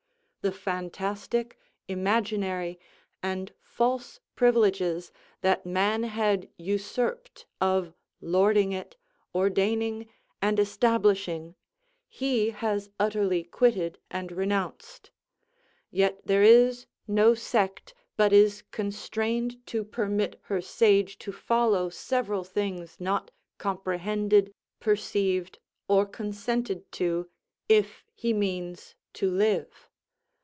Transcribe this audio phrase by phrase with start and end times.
[0.43, 1.55] The fantastic,
[1.87, 2.79] imaginary,
[3.21, 8.97] and false privileges that man had usurped of lording it,
[9.35, 10.09] ordaining,
[10.41, 11.53] and establishing,
[12.07, 15.11] he has utterly quitted and renounced.
[15.91, 22.43] Yet there is no sect but is constrained to permit her sage to follow several
[22.43, 23.29] things not
[23.59, 27.29] comprehended, perceived, or consented to,
[27.69, 29.87] if he means to live.